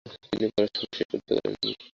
[0.23, 1.71] তিনি পড়াশোনা শেষ করতে পারেননি।